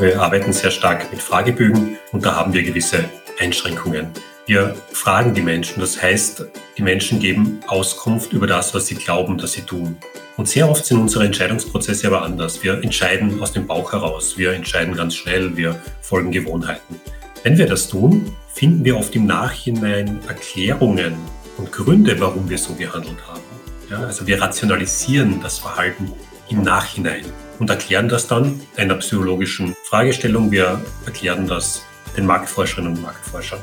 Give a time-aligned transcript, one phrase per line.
[0.00, 3.04] Wir arbeiten sehr stark mit Fragebögen und da haben wir gewisse
[3.40, 4.06] Einschränkungen.
[4.46, 6.46] Wir fragen die Menschen, das heißt,
[6.76, 9.96] die Menschen geben Auskunft über das, was sie glauben, dass sie tun.
[10.36, 12.62] Und sehr oft sind unsere Entscheidungsprozesse aber anders.
[12.62, 17.00] Wir entscheiden aus dem Bauch heraus, wir entscheiden ganz schnell, wir folgen Gewohnheiten.
[17.42, 21.16] Wenn wir das tun, finden wir oft im Nachhinein Erklärungen
[21.56, 23.42] und Gründe, warum wir so gehandelt haben.
[23.90, 26.12] Ja, also wir rationalisieren das Verhalten
[26.48, 27.24] im Nachhinein
[27.58, 30.50] und erklären das dann einer psychologischen Fragestellung.
[30.50, 31.82] Wir erklären das
[32.16, 33.60] den Marktforscherinnen und Marktforschern.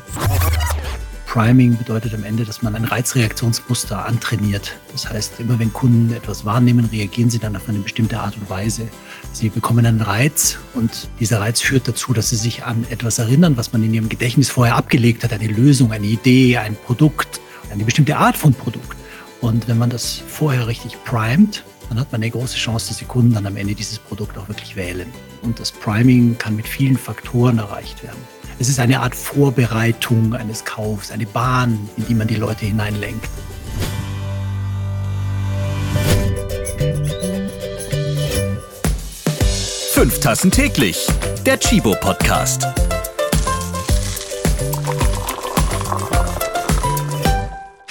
[1.35, 4.77] Priming bedeutet am Ende, dass man ein Reizreaktionsmuster antrainiert.
[4.93, 8.49] Das heißt, immer wenn Kunden etwas wahrnehmen, reagieren sie dann auf eine bestimmte Art und
[8.49, 8.87] Weise.
[9.33, 13.57] Sie bekommen einen Reiz und dieser Reiz führt dazu, dass sie sich an etwas erinnern,
[13.57, 17.83] was man in ihrem Gedächtnis vorher abgelegt hat, eine Lösung, eine Idee, ein Produkt, eine
[17.83, 18.97] bestimmte Art von Produkt.
[19.41, 23.05] Und wenn man das vorher richtig primet, dann hat man eine große Chance, dass die
[23.05, 25.11] Kunden dann am Ende dieses Produkt auch wirklich wählen.
[25.41, 28.19] Und das Priming kann mit vielen Faktoren erreicht werden.
[28.57, 33.29] Es ist eine Art Vorbereitung eines Kaufs, eine Bahn, in die man die Leute hineinlenkt.
[39.91, 41.07] Fünf Tassen täglich.
[41.45, 42.65] Der Chibo Podcast.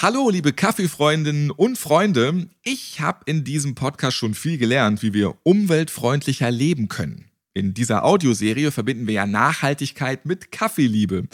[0.05, 2.47] Hallo, liebe Kaffeefreundinnen und Freunde.
[2.63, 7.31] Ich habe in diesem Podcast schon viel gelernt, wie wir umweltfreundlicher leben können.
[7.55, 11.27] In dieser Audioserie verbinden wir ja Nachhaltigkeit mit Kaffeeliebe.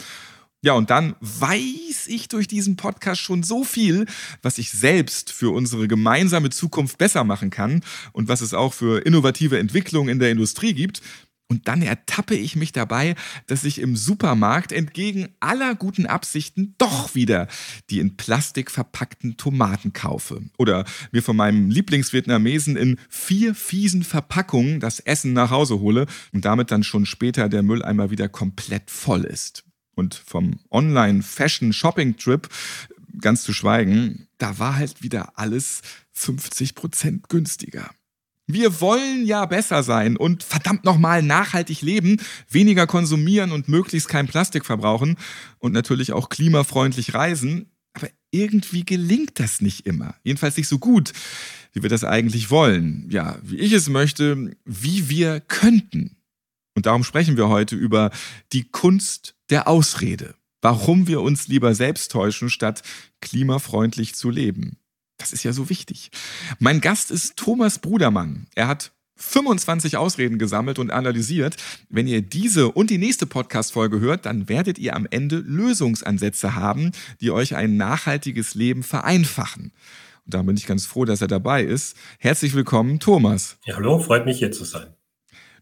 [0.61, 4.05] Ja, und dann weiß ich durch diesen Podcast schon so viel,
[4.41, 9.05] was ich selbst für unsere gemeinsame Zukunft besser machen kann und was es auch für
[9.05, 11.01] innovative Entwicklungen in der Industrie gibt.
[11.51, 13.13] Und dann ertappe ich mich dabei,
[13.47, 17.49] dass ich im Supermarkt entgegen aller guten Absichten doch wieder
[17.89, 20.43] die in Plastik verpackten Tomaten kaufe.
[20.57, 26.45] Oder mir von meinem Lieblingsvietnamesen in vier fiesen Verpackungen das Essen nach Hause hole und
[26.45, 29.65] damit dann schon später der Mülleimer wieder komplett voll ist.
[29.93, 32.47] Und vom Online-Fashion-Shopping-Trip
[33.19, 35.81] ganz zu schweigen, da war halt wieder alles
[36.13, 37.89] 50 Prozent günstiger.
[38.47, 42.17] Wir wollen ja besser sein und verdammt nochmal nachhaltig leben,
[42.49, 45.17] weniger konsumieren und möglichst kein Plastik verbrauchen
[45.59, 47.71] und natürlich auch klimafreundlich reisen.
[47.93, 50.15] Aber irgendwie gelingt das nicht immer.
[50.23, 51.13] Jedenfalls nicht so gut,
[51.73, 53.07] wie wir das eigentlich wollen.
[53.09, 56.17] Ja, wie ich es möchte, wie wir könnten.
[56.75, 58.11] Und darum sprechen wir heute über
[58.53, 60.35] die Kunst der Ausrede.
[60.61, 62.83] Warum wir uns lieber selbst täuschen, statt
[63.19, 64.77] klimafreundlich zu leben.
[65.21, 66.09] Das ist ja so wichtig.
[66.57, 68.47] Mein Gast ist Thomas Brudermann.
[68.55, 71.57] Er hat 25 Ausreden gesammelt und analysiert.
[71.89, 76.91] Wenn ihr diese und die nächste Podcast-Folge hört, dann werdet ihr am Ende Lösungsansätze haben,
[77.21, 79.73] die euch ein nachhaltiges Leben vereinfachen.
[80.25, 81.95] Und da bin ich ganz froh, dass er dabei ist.
[82.17, 83.57] Herzlich willkommen, Thomas.
[83.65, 84.87] Ja, hallo, freut mich hier zu sein.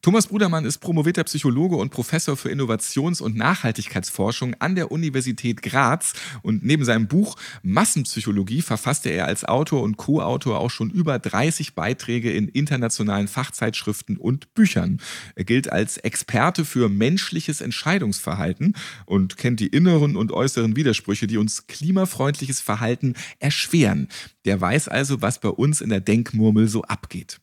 [0.02, 6.14] Thomas Brudermann ist promovierter Psychologe und Professor für Innovations- und Nachhaltigkeitsforschung an der Universität Graz.
[6.42, 11.76] Und neben seinem Buch Massenpsychologie verfasste er als Autor und Co-Autor auch schon über 30
[11.76, 15.02] Beiträge in internationalen Fachzeitschriften und Büchern.
[15.36, 21.38] Er gilt als Experte für menschliches Entscheidungsverhalten und kennt die inneren und äußeren Widersprüche, die
[21.38, 24.08] uns klimafreundliches Verhalten erschweren.
[24.46, 27.42] Der weiß also, was bei uns in der Denkmurmel so abgeht.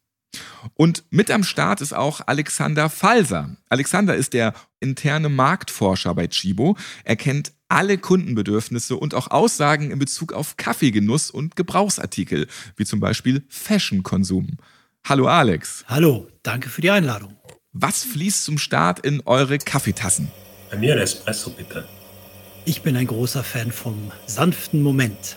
[0.75, 3.57] Und mit am Start ist auch Alexander Falser.
[3.69, 6.77] Alexander ist der interne Marktforscher bei Chibo.
[7.05, 12.47] Er kennt alle Kundenbedürfnisse und auch Aussagen in Bezug auf Kaffeegenuss und Gebrauchsartikel,
[12.77, 14.59] wie zum Beispiel Fashionkonsum.
[15.05, 15.85] Hallo Alex.
[15.89, 17.37] Hallo, danke für die Einladung.
[17.73, 20.31] Was fließt zum Start in eure Kaffeetassen?
[20.71, 21.87] Bei mir ein Espresso, bitte.
[22.65, 25.37] Ich bin ein großer Fan vom sanften Moment.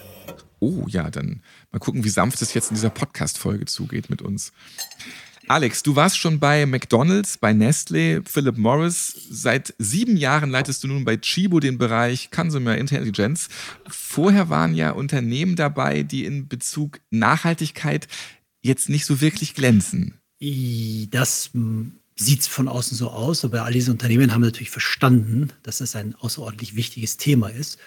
[0.59, 4.51] Oh ja, dann mal gucken, wie sanft es jetzt in dieser Podcast-Folge zugeht mit uns.
[5.49, 9.15] Alex, du warst schon bei McDonald's, bei Nestle, Philip Morris.
[9.31, 13.49] Seit sieben Jahren leitest du nun bei Chibo den Bereich Consumer Intelligence.
[13.87, 18.07] Vorher waren ja Unternehmen dabei, die in Bezug Nachhaltigkeit
[18.61, 20.19] jetzt nicht so wirklich glänzen.
[21.09, 21.49] Das
[22.15, 26.13] sieht von außen so aus, aber all diese Unternehmen haben natürlich verstanden, dass es ein
[26.13, 27.79] außerordentlich wichtiges Thema ist.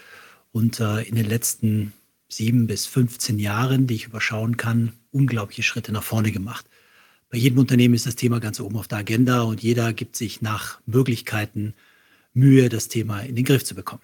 [0.51, 1.93] Und äh, in den letzten
[2.33, 6.67] sieben bis 15 Jahren, die ich überschauen kann, unglaubliche Schritte nach vorne gemacht.
[7.31, 10.43] Bei jedem Unternehmen ist das Thema ganz oben auf der Agenda und jeder gibt sich
[10.43, 11.75] nach Möglichkeiten
[12.35, 14.03] Mühe, das Thema in den Griff zu bekommen.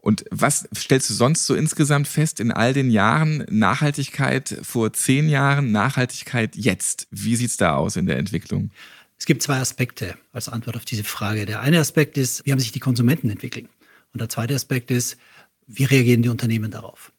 [0.00, 5.28] Und was stellst du sonst so insgesamt fest in all den Jahren Nachhaltigkeit vor zehn
[5.28, 7.08] Jahren, Nachhaltigkeit jetzt?
[7.10, 8.70] Wie sieht es da aus in der Entwicklung?
[9.18, 11.44] Es gibt zwei Aspekte als Antwort auf diese Frage.
[11.46, 13.68] Der eine Aspekt ist, wie haben sich die Konsumenten entwickelt?
[14.12, 15.18] Und der zweite Aspekt ist,
[15.68, 17.12] wie reagieren die Unternehmen darauf?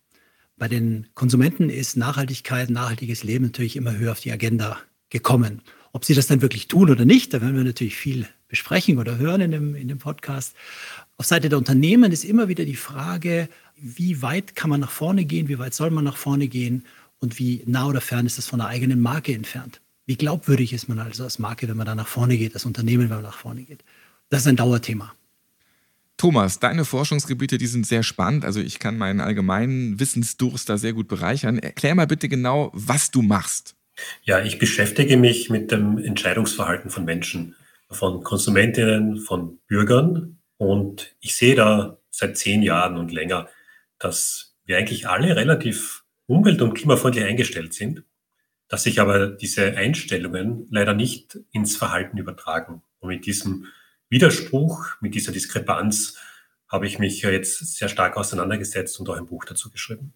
[0.57, 4.77] Bei den Konsumenten ist Nachhaltigkeit, nachhaltiges Leben natürlich immer höher auf die Agenda
[5.09, 5.61] gekommen.
[5.93, 9.17] Ob sie das dann wirklich tun oder nicht, da werden wir natürlich viel besprechen oder
[9.17, 10.55] hören in dem, in dem Podcast.
[11.17, 15.25] Auf Seite der Unternehmen ist immer wieder die Frage, wie weit kann man nach vorne
[15.25, 16.83] gehen, wie weit soll man nach vorne gehen
[17.19, 19.81] und wie nah oder fern ist das von der eigenen Marke entfernt.
[20.05, 23.09] Wie glaubwürdig ist man also als Marke, wenn man da nach vorne geht, als Unternehmen,
[23.09, 23.83] wenn man nach vorne geht.
[24.29, 25.13] Das ist ein Dauerthema.
[26.19, 28.43] Thomas, deine Forschungsgebiete, die sind sehr spannend.
[28.43, 31.59] Also ich kann meinen allgemeinen Wissensdurst da sehr gut bereichern.
[31.59, 33.77] Erklär mal bitte genau, was du machst.
[34.23, 37.55] Ja, ich beschäftige mich mit dem Entscheidungsverhalten von Menschen,
[37.89, 40.39] von Konsumentinnen, von Bürgern.
[40.57, 43.47] Und ich sehe da seit zehn Jahren und länger,
[43.97, 48.03] dass wir eigentlich alle relativ umwelt- und klimafreundlich eingestellt sind,
[48.67, 52.81] dass sich aber diese Einstellungen leider nicht ins Verhalten übertragen.
[52.99, 53.67] Und mit diesem
[54.09, 56.15] Widerspruch, mit dieser Diskrepanz
[56.67, 60.13] habe ich mich jetzt sehr stark auseinandergesetzt und auch ein Buch dazu geschrieben.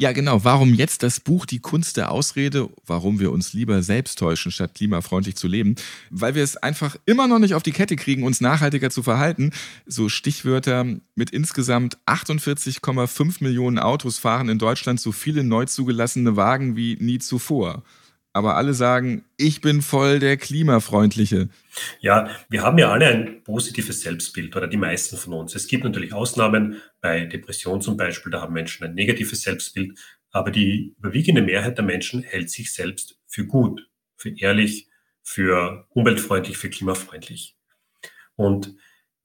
[0.00, 0.44] Ja, genau.
[0.44, 2.70] Warum jetzt das Buch Die Kunst der Ausrede?
[2.86, 5.74] Warum wir uns lieber selbst täuschen, statt klimafreundlich zu leben?
[6.10, 9.50] Weil wir es einfach immer noch nicht auf die Kette kriegen, uns nachhaltiger zu verhalten.
[9.86, 10.86] So Stichwörter
[11.16, 17.18] mit insgesamt 48,5 Millionen Autos fahren in Deutschland so viele neu zugelassene Wagen wie nie
[17.18, 17.82] zuvor
[18.38, 21.48] aber alle sagen, ich bin voll der Klimafreundliche.
[22.00, 25.54] Ja, wir haben ja alle ein positives Selbstbild oder die meisten von uns.
[25.54, 29.98] Es gibt natürlich Ausnahmen, bei Depression zum Beispiel, da haben Menschen ein negatives Selbstbild,
[30.30, 34.88] aber die überwiegende Mehrheit der Menschen hält sich selbst für gut, für ehrlich,
[35.22, 37.56] für umweltfreundlich, für klimafreundlich.
[38.36, 38.74] Und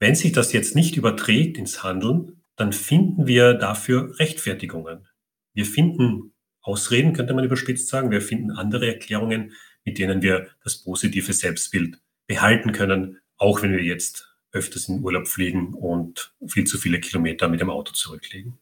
[0.00, 5.08] wenn sich das jetzt nicht überträgt ins Handeln, dann finden wir dafür Rechtfertigungen.
[5.54, 6.33] Wir finden
[6.64, 8.10] Ausreden, könnte man überspitzt sagen.
[8.10, 9.52] Wir finden andere Erklärungen,
[9.84, 15.28] mit denen wir das positive Selbstbild behalten können, auch wenn wir jetzt öfters in Urlaub
[15.28, 18.58] fliegen und viel zu viele Kilometer mit dem Auto zurücklegen.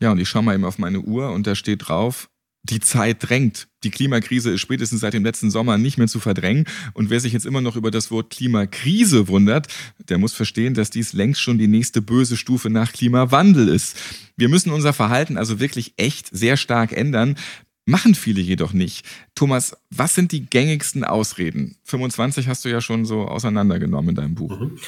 [0.00, 2.28] Ja, und ich schaue mal eben auf meine Uhr und da steht drauf,
[2.62, 3.68] die Zeit drängt.
[3.84, 6.66] Die Klimakrise ist spätestens seit dem letzten Sommer nicht mehr zu verdrängen.
[6.92, 9.68] Und wer sich jetzt immer noch über das Wort Klimakrise wundert,
[10.08, 13.96] der muss verstehen, dass dies längst schon die nächste böse Stufe nach Klimawandel ist.
[14.36, 17.36] Wir müssen unser Verhalten also wirklich echt sehr stark ändern.
[17.86, 19.06] Machen viele jedoch nicht.
[19.34, 21.78] Thomas, was sind die gängigsten Ausreden?
[21.84, 24.60] 25 hast du ja schon so auseinandergenommen in deinem Buch.
[24.60, 24.78] Mhm.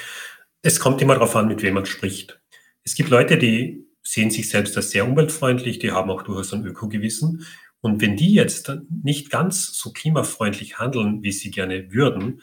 [0.63, 2.41] Es kommt immer darauf an, mit wem man spricht.
[2.85, 6.65] Es gibt Leute, die sehen sich selbst als sehr umweltfreundlich, die haben auch durchaus ein
[6.65, 7.47] Ökogewissen.
[7.81, 12.43] Und wenn die jetzt nicht ganz so klimafreundlich handeln, wie sie gerne würden,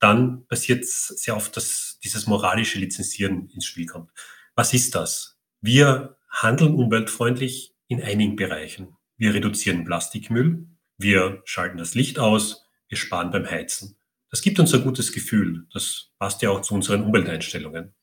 [0.00, 4.10] dann passiert sehr oft, dass dieses moralische Lizenzieren ins Spiel kommt.
[4.54, 5.38] Was ist das?
[5.60, 8.96] Wir handeln umweltfreundlich in einigen Bereichen.
[9.16, 10.68] Wir reduzieren Plastikmüll,
[10.98, 13.96] wir schalten das Licht aus, wir sparen beim Heizen.
[14.30, 15.66] Das gibt uns ein gutes Gefühl.
[15.72, 17.94] Das passt ja auch zu unseren Umwelteinstellungen.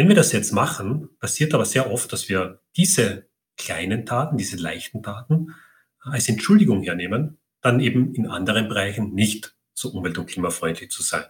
[0.00, 4.56] Wenn wir das jetzt machen, passiert aber sehr oft, dass wir diese kleinen Taten, diese
[4.56, 5.54] leichten Taten
[5.98, 11.24] als Entschuldigung hernehmen, dann eben in anderen Bereichen nicht so umwelt- und klimafreundlich zu sein.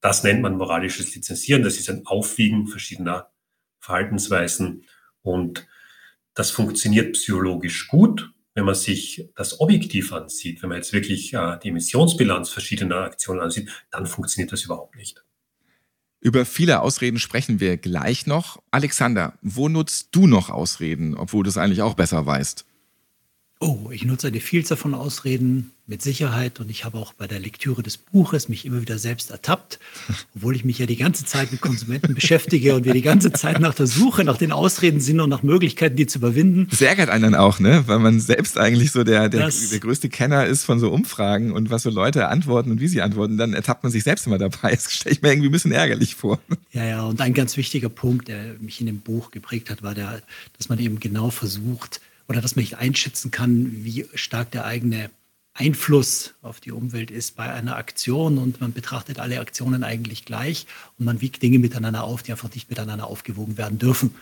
[0.00, 1.62] Das nennt man moralisches Lizenzieren.
[1.62, 3.30] Das ist ein Aufwiegen verschiedener
[3.78, 4.86] Verhaltensweisen
[5.22, 5.68] und
[6.34, 10.62] das funktioniert psychologisch gut, wenn man sich das objektiv ansieht.
[10.62, 15.22] Wenn man jetzt wirklich äh, die Emissionsbilanz verschiedener Aktionen ansieht, dann funktioniert das überhaupt nicht.
[16.26, 18.60] Über viele Ausreden sprechen wir gleich noch.
[18.72, 22.64] Alexander, wo nutzt du noch Ausreden, obwohl du es eigentlich auch besser weißt?
[23.58, 27.40] Oh, ich nutze eine Vielzahl von Ausreden mit Sicherheit und ich habe auch bei der
[27.40, 29.78] Lektüre des Buches mich immer wieder selbst ertappt,
[30.34, 33.58] obwohl ich mich ja die ganze Zeit mit Konsumenten beschäftige und wir die ganze Zeit
[33.58, 36.66] nach der Suche nach den Ausreden sind und nach Möglichkeiten, die zu überwinden.
[36.68, 37.84] Das ärgert einen dann auch, ne?
[37.86, 41.70] Weil man selbst eigentlich so der, der, der größte Kenner ist von so Umfragen und
[41.70, 44.72] was so Leute antworten und wie sie antworten, dann ertappt man sich selbst immer dabei.
[44.72, 46.40] Das stelle ich mir irgendwie ein bisschen ärgerlich vor.
[46.72, 49.94] Ja, ja, und ein ganz wichtiger Punkt, der mich in dem Buch geprägt hat, war
[49.94, 50.20] der,
[50.58, 55.10] dass man eben genau versucht, oder dass man nicht einschätzen kann, wie stark der eigene
[55.54, 60.66] Einfluss auf die Umwelt ist bei einer Aktion und man betrachtet alle Aktionen eigentlich gleich
[60.98, 64.14] und man wiegt Dinge miteinander auf, die einfach nicht miteinander aufgewogen werden dürfen.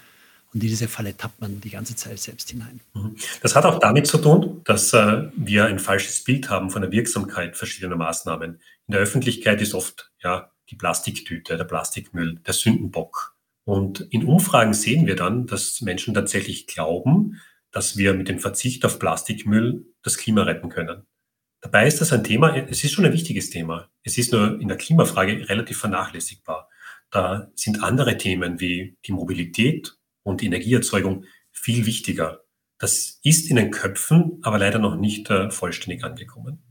[0.52, 2.78] Und in diese Falle tappt man die ganze Zeit selbst hinein.
[2.94, 3.16] Mhm.
[3.42, 6.92] Das hat auch damit zu tun, dass äh, wir ein falsches Bild haben von der
[6.92, 8.60] Wirksamkeit verschiedener Maßnahmen.
[8.86, 13.34] In der Öffentlichkeit ist oft ja, die Plastiktüte, der Plastikmüll, der Sündenbock.
[13.64, 17.40] Und in Umfragen sehen wir dann, dass Menschen tatsächlich glauben,
[17.74, 21.02] dass wir mit dem Verzicht auf Plastikmüll das Klima retten können.
[21.60, 23.90] Dabei ist das ein Thema, es ist schon ein wichtiges Thema.
[24.04, 26.68] Es ist nur in der Klimafrage relativ vernachlässigbar.
[27.10, 32.44] Da sind andere Themen wie die Mobilität und die Energieerzeugung viel wichtiger.
[32.78, 36.62] Das ist in den Köpfen aber leider noch nicht äh, vollständig angekommen.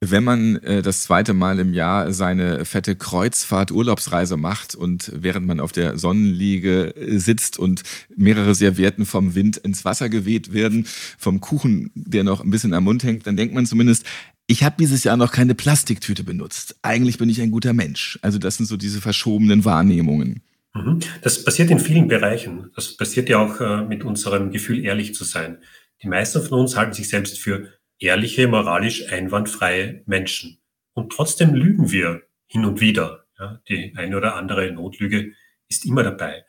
[0.00, 5.58] Wenn man äh, das zweite Mal im Jahr seine fette Kreuzfahrt-Urlaubsreise macht und während man
[5.58, 7.82] auf der Sonnenliege äh, sitzt und
[8.14, 10.86] mehrere Servietten vom Wind ins Wasser geweht werden,
[11.18, 14.04] vom Kuchen, der noch ein bisschen am Mund hängt, dann denkt man zumindest,
[14.46, 16.76] ich habe dieses Jahr noch keine Plastiktüte benutzt.
[16.82, 18.18] Eigentlich bin ich ein guter Mensch.
[18.20, 20.42] Also das sind so diese verschobenen Wahrnehmungen.
[20.74, 21.00] Mhm.
[21.22, 22.70] Das passiert in vielen Bereichen.
[22.74, 25.58] Das passiert ja auch äh, mit unserem Gefühl, ehrlich zu sein.
[26.02, 30.58] Die meisten von uns halten sich selbst für ehrliche, moralisch einwandfreie Menschen.
[30.92, 33.26] Und trotzdem lügen wir hin und wieder.
[33.38, 35.32] Ja, die eine oder andere Notlüge
[35.68, 36.44] ist immer dabei.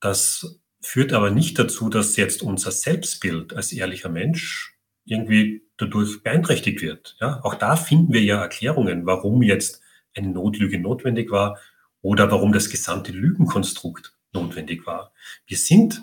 [0.00, 6.82] Das führt aber nicht dazu, dass jetzt unser Selbstbild als ehrlicher Mensch irgendwie dadurch beeinträchtigt
[6.82, 7.16] wird.
[7.20, 9.82] Ja, auch da finden wir ja Erklärungen, warum jetzt
[10.14, 11.58] eine Notlüge notwendig war
[12.02, 15.12] oder warum das gesamte Lügenkonstrukt notwendig war.
[15.46, 16.02] Wir sind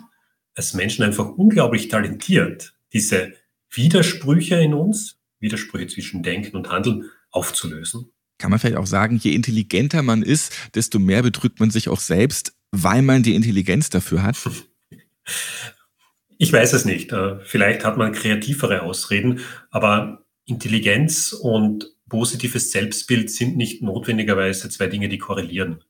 [0.54, 3.34] als Menschen einfach unglaublich talentiert, diese
[3.76, 8.12] Widersprüche in uns, Widersprüche zwischen Denken und Handeln aufzulösen.
[8.38, 12.00] Kann man vielleicht auch sagen, je intelligenter man ist, desto mehr betrügt man sich auch
[12.00, 14.36] selbst, weil man die Intelligenz dafür hat?
[16.38, 17.12] Ich weiß es nicht.
[17.12, 19.40] Äh, vielleicht hat man kreativere Ausreden,
[19.70, 25.82] aber Intelligenz und positives Selbstbild sind nicht notwendigerweise zwei Dinge, die korrelieren.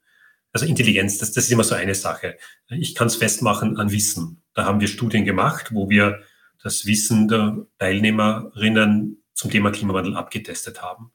[0.52, 2.38] Also Intelligenz, das, das ist immer so eine Sache.
[2.70, 4.42] Ich kann es festmachen an Wissen.
[4.54, 6.20] Da haben wir Studien gemacht, wo wir
[6.66, 11.12] das Wissen der Teilnehmerinnen zum Thema Klimawandel abgetestet haben.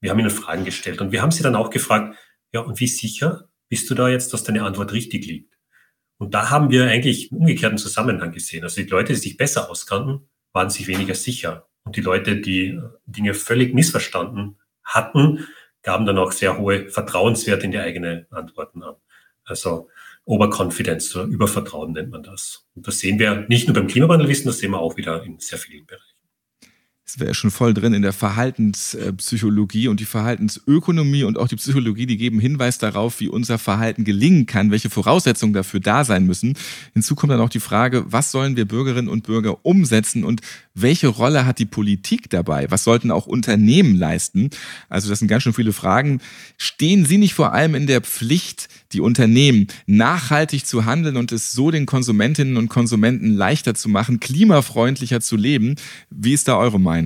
[0.00, 2.16] Wir haben ihnen Fragen gestellt und wir haben sie dann auch gefragt,
[2.52, 5.58] ja, und wie sicher bist du da jetzt, dass deine Antwort richtig liegt?
[6.18, 8.62] Und da haben wir eigentlich einen umgekehrten Zusammenhang gesehen.
[8.62, 11.68] Also die Leute, die sich besser auskannten, waren sich weniger sicher.
[11.82, 15.48] Und die Leute, die Dinge völlig missverstanden hatten,
[15.82, 18.94] gaben dann auch sehr hohe Vertrauenswerte in die eigenen Antworten an.
[19.42, 19.88] Also
[20.24, 22.61] Overconfidence oder Übervertrauen nennt man das.
[22.74, 25.58] Und das sehen wir nicht nur beim Klimawandelwissen, das sehen wir auch wieder in sehr
[25.58, 26.11] vielen Bereichen
[27.12, 32.06] es wäre schon voll drin in der Verhaltenspsychologie und die Verhaltensökonomie und auch die Psychologie,
[32.06, 36.54] die geben Hinweis darauf, wie unser Verhalten gelingen kann, welche Voraussetzungen dafür da sein müssen.
[36.94, 40.40] Hinzu kommt dann auch die Frage, was sollen wir Bürgerinnen und Bürger umsetzen und
[40.74, 42.70] welche Rolle hat die Politik dabei?
[42.70, 44.48] Was sollten auch Unternehmen leisten?
[44.88, 46.22] Also das sind ganz schön viele Fragen.
[46.56, 51.52] Stehen Sie nicht vor allem in der Pflicht, die Unternehmen nachhaltig zu handeln und es
[51.52, 55.74] so den Konsumentinnen und Konsumenten leichter zu machen, klimafreundlicher zu leben?
[56.08, 57.01] Wie ist da eure Meinung?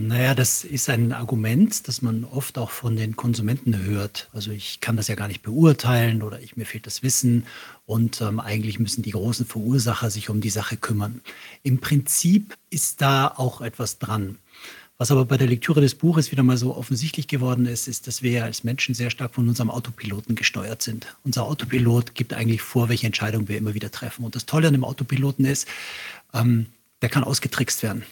[0.00, 4.28] Naja, das ist ein Argument, das man oft auch von den Konsumenten hört.
[4.32, 7.46] Also ich kann das ja gar nicht beurteilen oder ich, mir fehlt das Wissen
[7.84, 11.20] und ähm, eigentlich müssen die großen Verursacher sich um die Sache kümmern.
[11.64, 14.38] Im Prinzip ist da auch etwas dran.
[14.98, 18.22] Was aber bei der Lektüre des Buches wieder mal so offensichtlich geworden ist, ist, dass
[18.22, 21.06] wir als Menschen sehr stark von unserem Autopiloten gesteuert sind.
[21.24, 24.24] Unser Autopilot gibt eigentlich vor, welche Entscheidung wir immer wieder treffen.
[24.24, 25.66] Und das Tolle an dem Autopiloten ist,
[26.34, 26.66] ähm,
[27.02, 28.04] der kann ausgetrickst werden.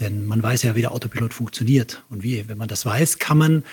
[0.00, 2.48] Denn man weiß ja, wie der Autopilot funktioniert und wie.
[2.48, 3.64] Wenn man das weiß, kann man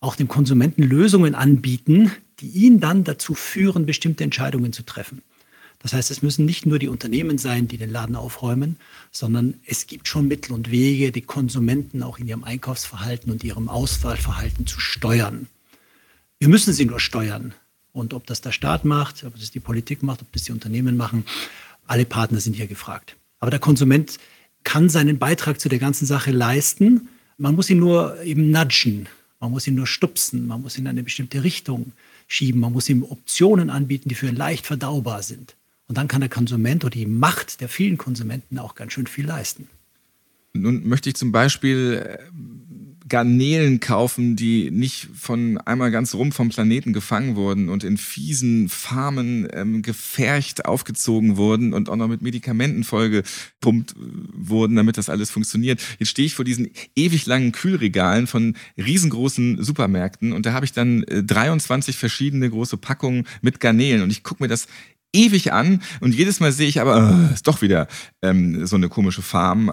[0.00, 5.22] auch dem Konsumenten Lösungen anbieten, die ihn dann dazu führen, bestimmte Entscheidungen zu treffen.
[5.82, 8.76] Das heißt, es müssen nicht nur die Unternehmen sein, die den Laden aufräumen,
[9.10, 13.70] sondern es gibt schon Mittel und Wege, die Konsumenten auch in ihrem Einkaufsverhalten und ihrem
[13.70, 15.48] Auswahlverhalten zu steuern.
[16.38, 17.54] Wir müssen sie nur steuern.
[17.92, 20.96] Und ob das der Staat macht, ob das die Politik macht, ob das die Unternehmen
[20.96, 21.24] machen,
[21.86, 23.16] alle Partner sind hier gefragt.
[23.40, 24.18] Aber der Konsument
[24.64, 27.08] kann seinen Beitrag zu der ganzen Sache leisten.
[27.38, 29.08] Man muss ihn nur eben nudgen,
[29.40, 31.92] man muss ihn nur stupsen, man muss ihn in eine bestimmte Richtung
[32.28, 35.56] schieben, man muss ihm Optionen anbieten, die für ihn leicht verdaubar sind.
[35.88, 39.26] Und dann kann der Konsument oder die Macht der vielen Konsumenten auch ganz schön viel
[39.26, 39.68] leisten.
[40.52, 42.18] Nun möchte ich zum Beispiel äh,
[43.10, 48.70] Garnelen kaufen, die nicht von einmal ganz rum vom Planeten gefangen wurden und in fiesen
[48.70, 53.94] Farmen ähm, gefercht aufgezogen wurden und auch noch mit Medikamenten vollgepumpt äh,
[54.32, 55.80] wurden, damit das alles funktioniert.
[55.98, 60.72] Jetzt stehe ich vor diesen ewig langen Kühlregalen von riesengroßen Supermärkten und da habe ich
[60.72, 64.68] dann 23 äh, verschiedene große Packungen mit Garnelen und ich gucke mir das
[65.12, 67.88] ewig an und jedes Mal sehe ich aber, äh, ist doch wieder
[68.22, 69.68] ähm, so eine komische Farm.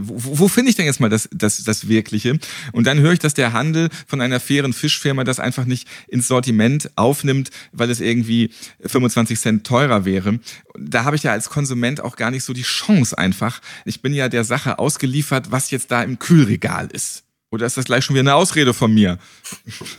[0.00, 2.38] Wo, wo finde ich denn jetzt mal das, das, das Wirkliche?
[2.72, 6.28] Und dann höre ich, dass der Handel von einer fairen Fischfirma das einfach nicht ins
[6.28, 8.50] Sortiment aufnimmt, weil es irgendwie
[8.84, 10.38] 25 Cent teurer wäre.
[10.78, 13.60] Da habe ich ja als Konsument auch gar nicht so die Chance einfach.
[13.84, 17.24] Ich bin ja der Sache ausgeliefert, was jetzt da im Kühlregal ist.
[17.50, 19.18] Oder ist das gleich schon wieder eine Ausrede von mir?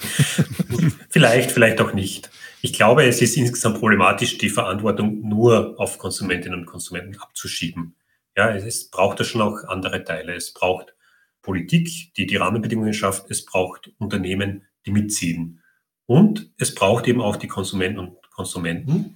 [1.10, 2.30] vielleicht, vielleicht auch nicht.
[2.64, 7.96] Ich glaube, es ist insgesamt problematisch, die Verantwortung nur auf Konsumentinnen und Konsumenten abzuschieben.
[8.38, 10.36] Ja, es braucht da schon auch andere Teile.
[10.36, 10.94] Es braucht
[11.42, 13.32] Politik, die die Rahmenbedingungen schafft.
[13.32, 15.64] Es braucht Unternehmen, die mitziehen.
[16.06, 19.16] Und es braucht eben auch die Konsumenten und Konsumenten,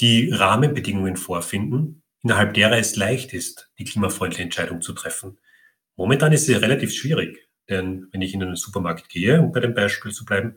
[0.00, 5.38] die Rahmenbedingungen vorfinden, innerhalb derer es leicht ist, die klimafreundliche Entscheidung zu treffen.
[5.96, 9.74] Momentan ist es relativ schwierig, denn wenn ich in einen Supermarkt gehe, um bei dem
[9.74, 10.56] Beispiel zu bleiben,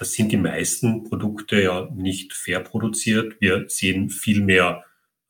[0.00, 3.38] das sind die meisten Produkte ja nicht fair produziert.
[3.38, 4.82] Wir sehen viel mehr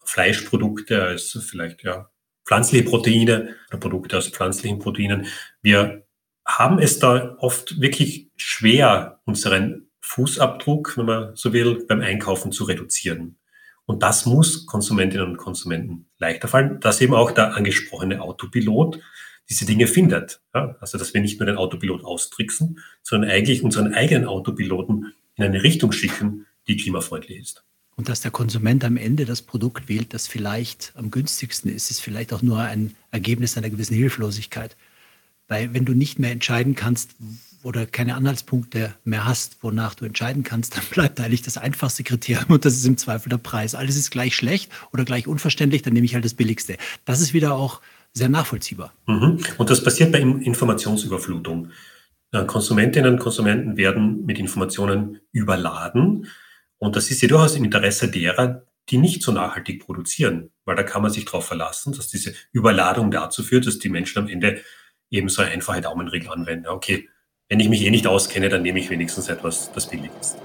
[0.05, 2.09] Fleischprodukte als vielleicht ja
[2.47, 5.27] pflanzliche Proteine oder Produkte aus pflanzlichen Proteinen.
[5.61, 6.07] Wir
[6.47, 12.63] haben es da oft wirklich schwer, unseren Fußabdruck, wenn man so will, beim Einkaufen zu
[12.63, 13.39] reduzieren.
[13.87, 19.01] Und das muss Konsumentinnen und Konsumenten leichter fallen, dass eben auch der angesprochene Autopilot
[19.51, 20.41] diese Dinge findet.
[20.55, 25.45] Ja, also, dass wir nicht nur den Autopilot austricksen, sondern eigentlich unseren eigenen Autopiloten in
[25.45, 27.65] eine Richtung schicken, die klimafreundlich ist.
[27.97, 32.01] Und dass der Konsument am Ende das Produkt wählt, das vielleicht am günstigsten ist, ist
[32.01, 34.77] vielleicht auch nur ein Ergebnis einer gewissen Hilflosigkeit.
[35.49, 37.11] Weil wenn du nicht mehr entscheiden kannst
[37.63, 42.51] oder keine Anhaltspunkte mehr hast, wonach du entscheiden kannst, dann bleibt eigentlich das einfachste Kriterium
[42.51, 43.75] und das ist im Zweifel der Preis.
[43.75, 46.77] Alles ist gleich schlecht oder gleich unverständlich, dann nehme ich halt das Billigste.
[47.05, 48.93] Das ist wieder auch sehr nachvollziehbar.
[49.07, 49.39] Mhm.
[49.59, 51.71] Und das passiert bei Informationsüberflutung.
[52.33, 56.27] Äh, Konsumentinnen und Konsumenten werden mit Informationen überladen.
[56.79, 60.83] Und das ist ja durchaus im Interesse derer, die nicht so nachhaltig produzieren, weil da
[60.83, 64.61] kann man sich darauf verlassen, dass diese Überladung dazu führt, dass die Menschen am Ende
[65.11, 66.67] eben so eine einfache Daumenregel anwenden.
[66.67, 67.09] Okay,
[67.49, 70.37] wenn ich mich eh nicht auskenne, dann nehme ich wenigstens etwas, das billig ist.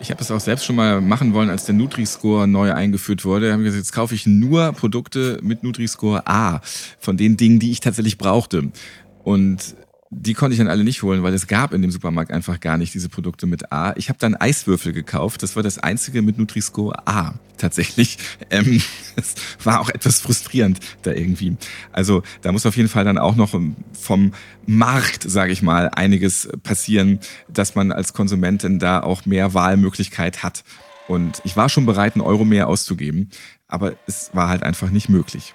[0.00, 3.46] Ich habe es auch selbst schon mal machen wollen, als der Nutri-Score neu eingeführt wurde.
[3.46, 6.60] Da habe ich gesagt, jetzt kaufe ich nur Produkte mit Nutri-Score A,
[7.00, 8.70] von den Dingen, die ich tatsächlich brauchte.
[9.24, 9.74] Und
[10.10, 12.78] die konnte ich dann alle nicht holen, weil es gab in dem Supermarkt einfach gar
[12.78, 13.92] nicht diese Produkte mit A.
[13.96, 15.42] Ich habe dann Eiswürfel gekauft.
[15.42, 18.18] Das war das einzige mit Nutri-Score A tatsächlich.
[18.50, 18.80] Ähm,
[19.16, 21.56] es war auch etwas frustrierend da irgendwie.
[21.92, 23.54] Also da muss auf jeden Fall dann auch noch
[23.92, 24.32] vom
[24.64, 30.64] Markt, sage ich mal, einiges passieren, dass man als Konsumentin da auch mehr Wahlmöglichkeit hat.
[31.08, 33.28] Und ich war schon bereit, einen Euro mehr auszugeben,
[33.66, 35.54] aber es war halt einfach nicht möglich.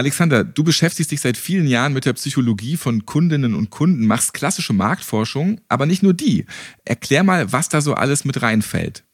[0.00, 4.32] Alexander, du beschäftigst dich seit vielen Jahren mit der Psychologie von Kundinnen und Kunden, machst
[4.32, 6.46] klassische Marktforschung, aber nicht nur die.
[6.86, 9.04] Erklär mal, was da so alles mit reinfällt.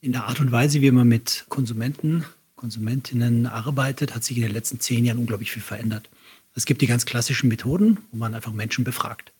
[0.00, 2.24] In der Art und Weise, wie man mit Konsumenten,
[2.56, 6.10] Konsumentinnen arbeitet, hat sich in den letzten zehn Jahren unglaublich viel verändert.
[6.56, 9.32] Es gibt die ganz klassischen Methoden, wo man einfach Menschen befragt.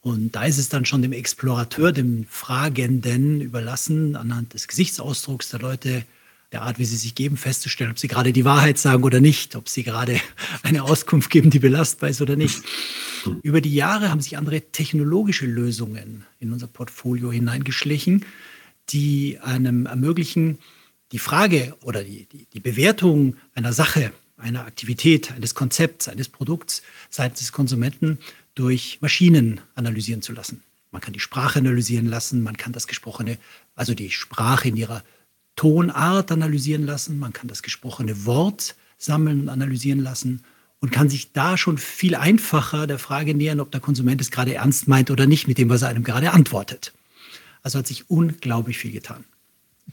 [0.00, 5.60] Und da ist es dann schon dem Explorateur, dem Fragenden überlassen, anhand des Gesichtsausdrucks der
[5.60, 6.04] Leute
[6.52, 9.54] der Art, wie sie sich geben, festzustellen, ob sie gerade die Wahrheit sagen oder nicht,
[9.54, 10.20] ob sie gerade
[10.62, 12.62] eine Auskunft geben, die belastbar ist oder nicht.
[13.42, 18.24] Über die Jahre haben sich andere technologische Lösungen in unser Portfolio hineingeschlichen,
[18.88, 20.58] die einem ermöglichen,
[21.12, 26.82] die Frage oder die, die, die Bewertung einer Sache, einer Aktivität, eines Konzepts, eines Produkts
[27.10, 28.18] seitens des Konsumenten
[28.54, 30.62] durch Maschinen analysieren zu lassen.
[30.90, 33.38] Man kann die Sprache analysieren lassen, man kann das Gesprochene,
[33.76, 35.04] also die Sprache in ihrer
[35.60, 40.42] Tonart analysieren lassen, man kann das gesprochene Wort sammeln und analysieren lassen
[40.78, 44.54] und kann sich da schon viel einfacher der Frage nähern, ob der Konsument es gerade
[44.54, 46.94] ernst meint oder nicht mit dem, was er einem gerade antwortet.
[47.60, 49.24] Also hat sich unglaublich viel getan.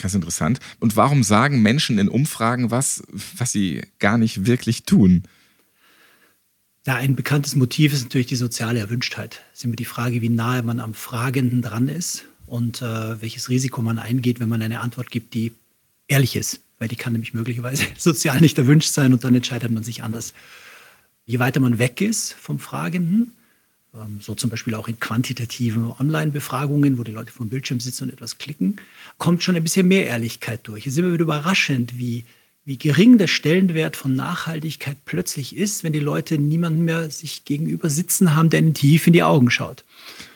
[0.02, 0.62] Ist interessant.
[0.80, 3.04] Und warum sagen Menschen in Umfragen was,
[3.36, 5.24] was sie gar nicht wirklich tun?
[6.86, 9.42] Ja, ein bekanntes Motiv ist natürlich die soziale Erwünschtheit.
[9.52, 13.50] Es ist immer die Frage, wie nahe man am Fragenden dran ist und äh, welches
[13.50, 15.52] Risiko man eingeht, wenn man eine Antwort gibt, die
[16.08, 19.84] ehrlich ist, weil die kann nämlich möglicherweise sozial nicht erwünscht sein und dann entscheidet man
[19.84, 20.34] sich anders.
[21.26, 23.34] Je weiter man weg ist vom Fragenden,
[23.94, 28.14] ähm, so zum Beispiel auch in quantitativen Online-Befragungen, wo die Leute vom Bildschirm sitzen und
[28.14, 28.78] etwas klicken,
[29.18, 30.88] kommt schon ein bisschen mehr Ehrlichkeit durch.
[30.88, 32.24] Es ist immer wieder überraschend, wie,
[32.64, 37.90] wie gering der Stellenwert von Nachhaltigkeit plötzlich ist, wenn die Leute niemanden mehr sich gegenüber
[37.90, 39.84] sitzen haben, der ihnen tief in die Augen schaut.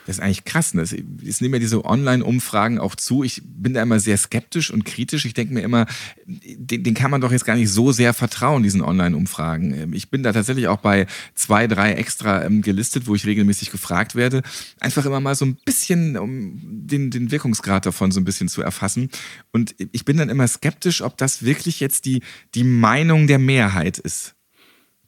[0.05, 0.73] Das ist eigentlich krass.
[0.73, 0.81] Ne?
[0.81, 3.23] Es nehmen ja diese Online-Umfragen auch zu.
[3.23, 5.25] Ich bin da immer sehr skeptisch und kritisch.
[5.25, 5.85] Ich denke mir immer,
[6.25, 9.73] den, den, kann man doch jetzt gar nicht so sehr vertrauen, diesen Online-Umfragen.
[9.73, 13.71] Ähm, ich bin da tatsächlich auch bei zwei, drei extra ähm, gelistet, wo ich regelmäßig
[13.71, 14.41] gefragt werde.
[14.79, 18.61] Einfach immer mal so ein bisschen, um den, den Wirkungsgrad davon so ein bisschen zu
[18.61, 19.09] erfassen.
[19.51, 22.21] Und ich bin dann immer skeptisch, ob das wirklich jetzt die,
[22.55, 24.35] die Meinung der Mehrheit ist.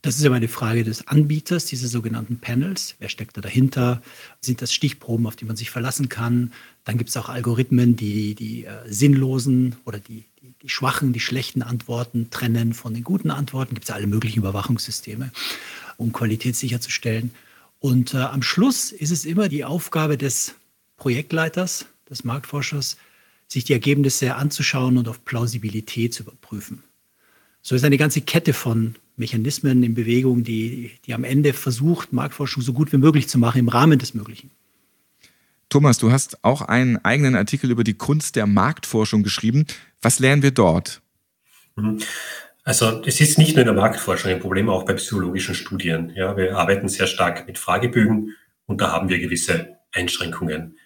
[0.04, 2.96] Das ist immer eine Frage des Anbieters, diese sogenannten Panels.
[3.00, 4.02] Wer steckt da dahinter?
[4.42, 6.52] Sind das Stichproben, auf die man sich verlassen kann?
[6.84, 11.22] Dann gibt es auch Algorithmen, die die äh, sinnlosen oder die, die, die, schwachen, die
[11.22, 13.76] schlechten Antworten trennen von den guten Antworten.
[13.76, 15.32] Gibt es alle möglichen Überwachungssysteme,
[15.96, 17.32] um Qualität sicherzustellen.
[17.80, 20.56] Und äh, am Schluss ist es immer die Aufgabe des
[20.98, 22.98] Projektleiters, des Marktforschers,
[23.48, 26.84] sich die Ergebnisse anzuschauen und auf Plausibilität zu überprüfen.
[27.62, 32.64] So ist eine ganze Kette von Mechanismen in Bewegung, die, die am Ende versucht, Marktforschung
[32.64, 34.52] so gut wie möglich zu machen im Rahmen des Möglichen.
[35.70, 39.66] Thomas, du hast auch einen eigenen Artikel über die Kunst der Marktforschung geschrieben.
[40.02, 41.02] Was lernen wir dort?
[41.76, 42.00] Mhm.
[42.64, 46.12] Also es ist nicht nur in der Marktforschung ein Problem, auch bei psychologischen Studien.
[46.16, 50.78] Ja, wir arbeiten sehr stark mit Fragebögen und da haben wir gewisse Einschränkungen.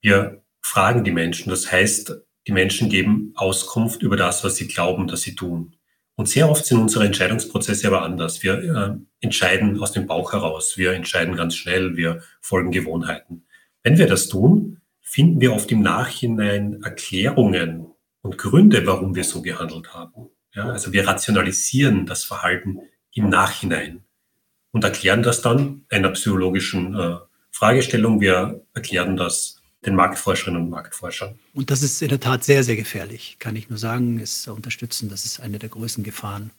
[0.00, 2.14] Wir fragen die Menschen, das heißt,
[2.46, 5.76] die Menschen geben Auskunft über das, was sie glauben, dass sie tun.
[6.20, 8.42] Und sehr oft sind unsere Entscheidungsprozesse aber anders.
[8.42, 10.76] Wir äh, entscheiden aus dem Bauch heraus.
[10.76, 11.96] Wir entscheiden ganz schnell.
[11.96, 13.46] Wir folgen Gewohnheiten.
[13.82, 17.86] Wenn wir das tun, finden wir oft im Nachhinein Erklärungen
[18.20, 20.28] und Gründe, warum wir so gehandelt haben.
[20.54, 22.80] Ja, also wir rationalisieren das Verhalten
[23.14, 24.04] im Nachhinein
[24.72, 27.16] und erklären das dann einer psychologischen äh,
[27.50, 28.20] Fragestellung.
[28.20, 31.38] Wir erklären das den Marktforscherinnen und Marktforschern.
[31.54, 35.08] Und das ist in der Tat sehr, sehr gefährlich, kann ich nur sagen, ist unterstützen.
[35.08, 36.50] Das ist eine der größten Gefahren.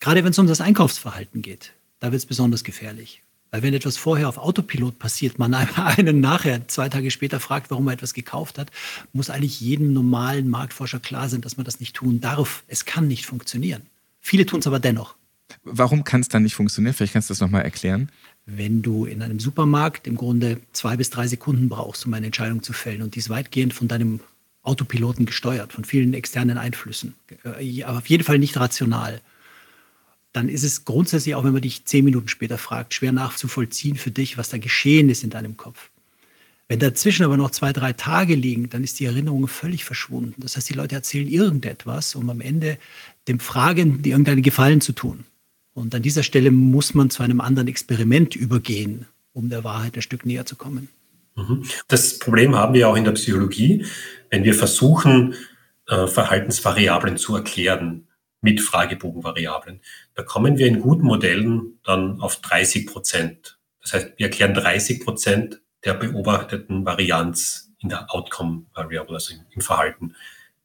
[0.00, 3.22] Gerade wenn es um das Einkaufsverhalten geht, da wird es besonders gefährlich.
[3.50, 7.86] Weil wenn etwas vorher auf Autopilot passiert, man einen nachher, zwei Tage später fragt, warum
[7.88, 8.70] er etwas gekauft hat,
[9.12, 12.64] muss eigentlich jedem normalen Marktforscher klar sein, dass man das nicht tun darf.
[12.66, 13.82] Es kann nicht funktionieren.
[14.20, 15.14] Viele tun es aber dennoch.
[15.62, 16.94] Warum kann es dann nicht funktionieren?
[16.94, 18.10] Vielleicht kannst du das nochmal erklären
[18.46, 22.62] wenn du in einem Supermarkt im Grunde zwei bis drei Sekunden brauchst, um eine Entscheidung
[22.62, 24.20] zu fällen und die ist weitgehend von deinem
[24.62, 29.20] Autopiloten gesteuert, von vielen externen Einflüssen, äh, aber auf jeden Fall nicht rational,
[30.32, 34.10] dann ist es grundsätzlich, auch wenn man dich zehn Minuten später fragt, schwer nachzuvollziehen für
[34.10, 35.90] dich, was da geschehen ist in deinem Kopf.
[36.68, 40.34] Wenn dazwischen aber noch zwei, drei Tage liegen, dann ist die Erinnerung völlig verschwunden.
[40.38, 42.76] Das heißt, die Leute erzählen irgendetwas, um am Ende
[43.28, 45.24] dem Fragenden irgendeinen Gefallen zu tun.
[45.76, 50.00] Und an dieser Stelle muss man zu einem anderen Experiment übergehen, um der Wahrheit ein
[50.00, 50.88] Stück näher zu kommen.
[51.34, 51.64] Mhm.
[51.86, 53.84] Das Problem haben wir auch in der Psychologie,
[54.30, 55.34] wenn wir versuchen,
[55.86, 58.08] äh, Verhaltensvariablen zu erklären
[58.40, 59.82] mit Fragebogenvariablen.
[60.14, 63.58] Da kommen wir in guten Modellen dann auf 30 Prozent.
[63.82, 69.60] Das heißt, wir erklären 30 Prozent der beobachteten Varianz in der Outcome Variable, also im
[69.60, 70.14] Verhalten.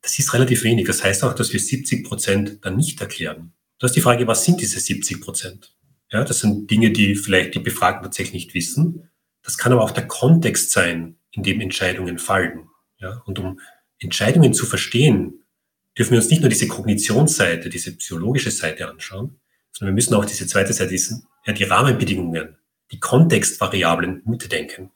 [0.01, 0.87] Das ist relativ wenig.
[0.87, 3.51] Das heißt auch, dass wir 70 Prozent dann nicht erklären.
[3.81, 5.75] Da ist die Frage, was sind diese 70 Prozent?
[6.11, 9.09] Ja, das sind Dinge, die vielleicht die Befragten tatsächlich nicht wissen.
[9.41, 12.69] Das kann aber auch der Kontext sein, in dem Entscheidungen fallen.
[12.99, 13.59] Ja, und um
[13.97, 15.45] Entscheidungen zu verstehen,
[15.97, 19.39] dürfen wir uns nicht nur diese Kognitionsseite, diese psychologische Seite anschauen,
[19.71, 22.57] sondern wir müssen auch diese zweite Seite, diesen, ja, die Rahmenbedingungen,
[22.91, 24.91] die Kontextvariablen mitdenken.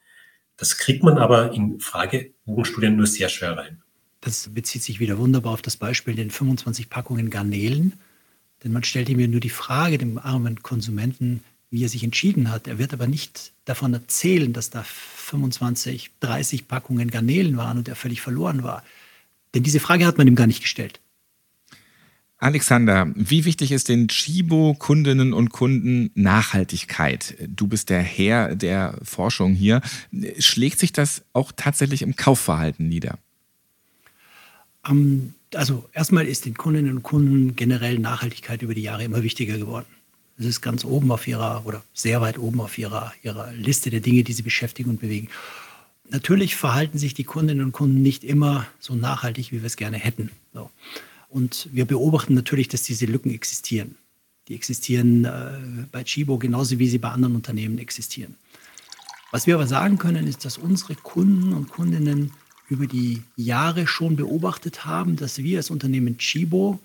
[0.57, 3.81] Das kriegt man aber in Fragebogenstudien nur sehr schwer rein.
[4.21, 7.93] Das bezieht sich wieder wunderbar auf das Beispiel den 25 Packungen Garnelen.
[8.65, 12.49] Denn man stellt ihm ja nur die Frage, dem armen Konsumenten, wie er sich entschieden
[12.49, 12.67] hat.
[12.67, 17.95] Er wird aber nicht davon erzählen, dass da 25, 30 Packungen Garnelen waren und er
[17.95, 18.83] völlig verloren war.
[19.53, 20.99] Denn diese Frage hat man ihm gar nicht gestellt.
[22.37, 27.35] Alexander, wie wichtig ist den Chibo-Kundinnen und Kunden Nachhaltigkeit?
[27.47, 29.81] Du bist der Herr der Forschung hier.
[30.39, 33.19] Schlägt sich das auch tatsächlich im Kaufverhalten nieder?
[34.87, 39.57] Um, also erstmal ist den Kundinnen und Kunden generell Nachhaltigkeit über die Jahre immer wichtiger
[39.57, 39.87] geworden.
[40.37, 44.01] Es ist ganz oben auf ihrer oder sehr weit oben auf ihrer, ihrer Liste der
[44.01, 45.29] Dinge, die sie beschäftigen und bewegen.
[46.09, 49.97] Natürlich verhalten sich die Kundinnen und Kunden nicht immer so nachhaltig, wie wir es gerne
[49.97, 50.31] hätten.
[50.53, 50.69] So.
[51.29, 53.95] Und wir beobachten natürlich, dass diese Lücken existieren.
[54.47, 58.35] Die existieren äh, bei Chibo genauso wie sie bei anderen Unternehmen existieren.
[59.31, 62.31] Was wir aber sagen können, ist, dass unsere Kunden und Kundinnen
[62.69, 66.79] über die Jahre schon beobachtet haben, dass wir als Unternehmen Chibo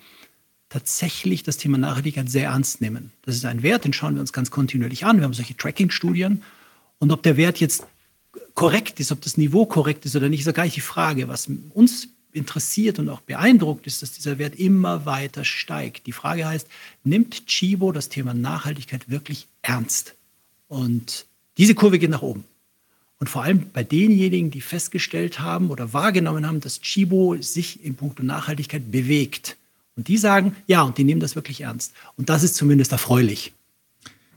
[0.68, 3.10] tatsächlich das Thema Nachhaltigkeit sehr ernst nehmen.
[3.22, 5.18] Das ist ein Wert, den schauen wir uns ganz kontinuierlich an.
[5.18, 6.42] Wir haben solche Tracking-Studien.
[6.98, 7.84] Und ob der Wert jetzt
[8.54, 11.28] korrekt ist, ob das Niveau korrekt ist oder nicht, ist ja gar nicht die Frage.
[11.28, 16.06] Was uns interessiert und auch beeindruckt ist, dass dieser Wert immer weiter steigt.
[16.06, 16.68] Die Frage heißt,
[17.02, 20.14] nimmt Chibo das Thema Nachhaltigkeit wirklich ernst?
[20.68, 21.26] Und
[21.58, 22.44] diese Kurve geht nach oben.
[23.20, 27.94] Und vor allem bei denjenigen, die festgestellt haben oder wahrgenommen haben, dass Chibo sich in
[27.94, 29.58] puncto Nachhaltigkeit bewegt.
[29.94, 31.92] Und die sagen, ja, und die nehmen das wirklich ernst.
[32.16, 33.52] Und das ist zumindest erfreulich.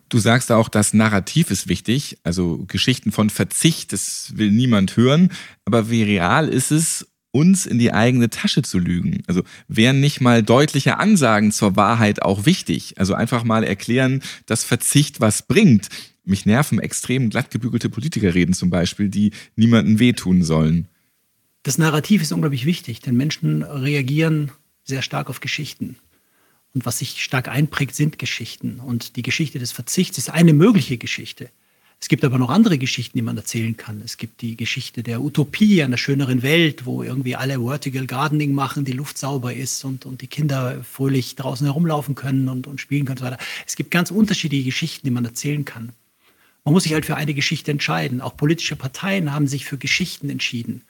[0.09, 5.31] Du sagst auch, das Narrativ ist wichtig, also Geschichten von Verzicht, das will niemand hören.
[5.63, 9.23] Aber wie real ist es, uns in die eigene Tasche zu lügen?
[9.27, 12.93] Also wären nicht mal deutliche Ansagen zur Wahrheit auch wichtig?
[12.97, 15.89] Also einfach mal erklären, dass Verzicht was bringt
[16.25, 20.87] mich nerven extrem glattgebügelte Politikerreden zum Beispiel, die niemandem wehtun sollen.
[21.63, 24.51] Das Narrativ ist unglaublich wichtig, denn Menschen reagieren
[24.83, 25.97] sehr stark auf Geschichten.
[26.73, 28.79] Und was sich stark einprägt, sind Geschichten.
[28.79, 31.49] Und die Geschichte des Verzichts ist eine mögliche Geschichte.
[32.03, 34.01] Es gibt aber noch andere Geschichten, die man erzählen kann.
[34.03, 38.83] Es gibt die Geschichte der Utopie einer schöneren Welt, wo irgendwie alle Vertical Gardening machen,
[38.83, 43.05] die Luft sauber ist und, und die Kinder fröhlich draußen herumlaufen können und, und spielen
[43.05, 43.41] können und so weiter.
[43.65, 45.93] Es gibt ganz unterschiedliche Geschichten, die man erzählen kann.
[46.65, 48.19] Man muss sich halt für eine Geschichte entscheiden.
[48.19, 50.81] Auch politische Parteien haben sich für Geschichten entschieden.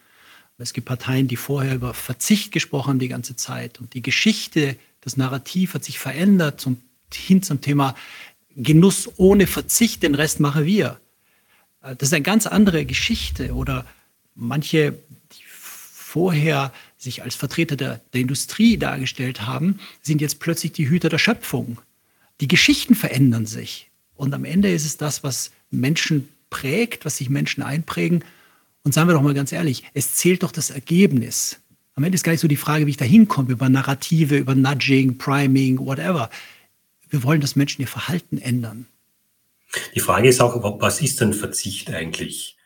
[0.57, 3.79] Es gibt Parteien, die vorher über Verzicht gesprochen haben die ganze Zeit.
[3.79, 6.77] Und die Geschichte, das Narrativ hat sich verändert zum,
[7.13, 7.93] hin zum Thema
[8.55, 10.99] Genuss ohne Verzicht, den Rest machen wir.
[11.83, 13.53] Das ist eine ganz andere Geschichte.
[13.53, 13.85] Oder
[14.35, 14.97] manche
[16.13, 21.17] vorher sich als Vertreter der, der Industrie dargestellt haben, sind jetzt plötzlich die Hüter der
[21.17, 21.81] Schöpfung.
[22.39, 23.89] Die Geschichten verändern sich.
[24.15, 28.23] Und am Ende ist es das, was Menschen prägt, was sich Menschen einprägen.
[28.83, 31.59] Und sagen wir doch mal ganz ehrlich, es zählt doch das Ergebnis.
[31.95, 34.55] Am Ende ist gar nicht so die Frage, wie ich da hinkomme, über Narrative, über
[34.55, 36.29] Nudging, Priming, whatever.
[37.09, 38.87] Wir wollen, dass Menschen ihr Verhalten ändern.
[39.95, 42.57] Die Frage ist auch, was ist denn Verzicht eigentlich?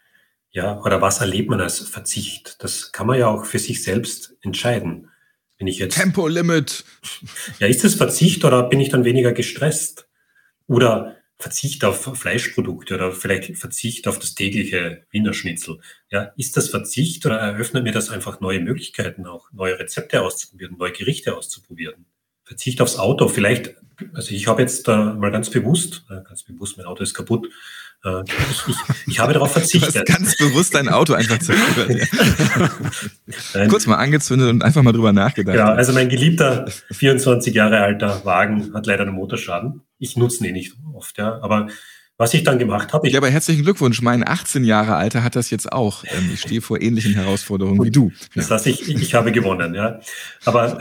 [0.51, 2.63] Ja, oder was erlebt man als Verzicht?
[2.63, 5.09] Das kann man ja auch für sich selbst entscheiden.
[5.57, 5.95] Wenn ich jetzt.
[5.95, 6.83] Tempolimit.
[7.59, 10.07] Ja, ist das Verzicht oder bin ich dann weniger gestresst?
[10.67, 15.79] Oder Verzicht auf Fleischprodukte oder vielleicht Verzicht auf das tägliche Wiener Schnitzel.
[16.09, 20.77] Ja, ist das Verzicht oder eröffnet mir das einfach neue Möglichkeiten, auch neue Rezepte auszuprobieren,
[20.77, 22.05] neue Gerichte auszuprobieren?
[22.47, 23.75] Verzicht aufs Auto, vielleicht,
[24.13, 27.47] also ich habe jetzt äh, mal ganz bewusst, äh, ganz bewusst, mein Auto ist kaputt,
[28.05, 28.75] äh, ich, ich,
[29.07, 30.05] ich, habe darauf verzichtet.
[30.07, 32.09] Ganz bewusst dein Auto einfach zerstört.
[33.69, 35.57] Kurz mal angezündet und einfach mal drüber nachgedacht.
[35.57, 39.81] Ja, also mein geliebter 24 Jahre alter Wagen hat leider einen Motorschaden.
[39.99, 41.67] Ich nutze ihn eh nicht oft, ja, aber
[42.17, 43.07] was ich dann gemacht habe.
[43.09, 44.01] Ja, aber herzlichen Glückwunsch.
[44.01, 46.03] Mein 18 Jahre Alter hat das jetzt auch.
[46.05, 48.11] Ähm, ich stehe vor ähnlichen Herausforderungen wie du.
[48.35, 49.99] Das heißt, ich, ich habe gewonnen, ja.
[50.45, 50.79] Aber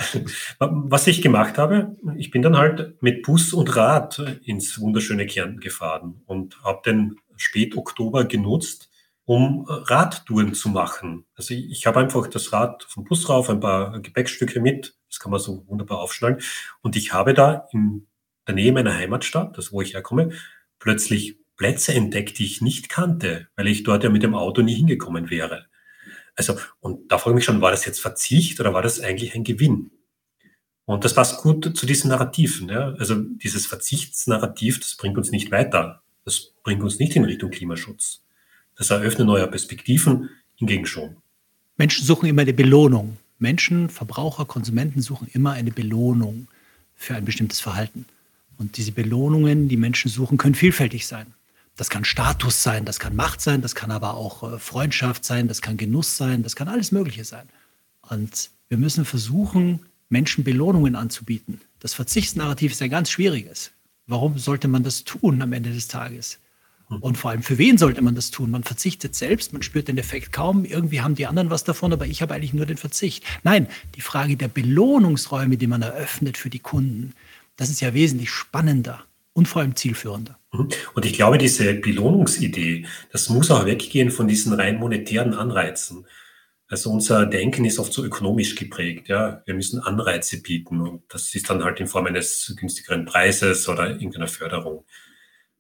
[0.58, 5.60] was ich gemacht habe, ich bin dann halt mit Bus und Rad ins wunderschöne Kärnten
[5.60, 8.88] gefahren und habe den Spätoktober genutzt,
[9.26, 11.26] um Radtouren zu machen.
[11.34, 15.18] Also ich, ich habe einfach das Rad vom Bus rauf, ein paar Gepäckstücke mit, das
[15.18, 16.40] kann man so wunderbar aufschnallen.
[16.80, 18.06] Und ich habe da in
[18.46, 20.30] der Nähe meiner Heimatstadt, das wo ich herkomme,
[20.86, 24.76] plötzlich Plätze entdeckt, die ich nicht kannte, weil ich dort ja mit dem Auto nie
[24.76, 25.66] hingekommen wäre.
[26.36, 29.34] Also, und da frage ich mich schon, war das jetzt Verzicht oder war das eigentlich
[29.34, 29.90] ein Gewinn?
[30.84, 32.68] Und das passt gut zu diesen Narrativen.
[32.68, 32.94] Ja?
[33.00, 36.04] Also dieses Verzichtsnarrativ, das bringt uns nicht weiter.
[36.24, 38.22] Das bringt uns nicht in Richtung Klimaschutz.
[38.76, 41.16] Das eröffnet neue Perspektiven, hingegen schon.
[41.76, 43.16] Menschen suchen immer eine Belohnung.
[43.40, 46.46] Menschen, Verbraucher, Konsumenten suchen immer eine Belohnung
[46.94, 48.06] für ein bestimmtes Verhalten.
[48.58, 51.26] Und diese Belohnungen, die Menschen suchen, können vielfältig sein.
[51.76, 55.46] Das kann Status sein, das kann Macht sein, das kann aber auch äh, Freundschaft sein,
[55.46, 57.48] das kann Genuss sein, das kann alles Mögliche sein.
[58.08, 61.60] Und wir müssen versuchen, Menschen Belohnungen anzubieten.
[61.80, 63.72] Das Verzichtsnarrativ ist ein ganz schwieriges.
[64.06, 66.38] Warum sollte man das tun am Ende des Tages?
[66.88, 66.98] Hm.
[66.98, 68.50] Und vor allem, für wen sollte man das tun?
[68.50, 70.64] Man verzichtet selbst, man spürt den Effekt kaum.
[70.64, 73.24] Irgendwie haben die anderen was davon, aber ich habe eigentlich nur den Verzicht.
[73.42, 73.66] Nein,
[73.96, 77.12] die Frage der Belohnungsräume, die man eröffnet für die Kunden,
[77.56, 80.38] das ist ja wesentlich spannender und vor allem zielführender.
[80.52, 80.68] Mhm.
[80.94, 86.06] Und ich glaube, diese Belohnungsidee, das muss auch weggehen von diesen rein monetären Anreizen.
[86.68, 89.08] Also unser Denken ist oft so ökonomisch geprägt.
[89.08, 93.68] Ja, wir müssen Anreize bieten und das ist dann halt in Form eines günstigeren Preises
[93.68, 94.84] oder irgendeiner Förderung.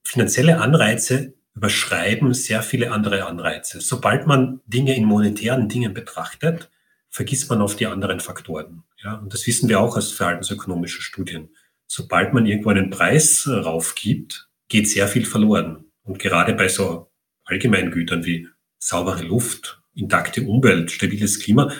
[0.04, 3.80] Finanzielle Anreize überschreiben sehr viele andere Anreize.
[3.80, 6.70] Sobald man Dinge in monetären Dingen betrachtet,
[7.08, 8.82] vergisst man auf die anderen Faktoren.
[9.02, 11.50] Ja, und das wissen wir auch aus verhaltensökonomischen Studien
[11.86, 15.84] sobald man irgendwo einen Preis raufgibt, geht sehr viel verloren.
[16.02, 17.10] Und gerade bei so
[17.44, 21.72] allgemeinen Gütern wie saubere Luft, intakte Umwelt, stabiles Klima,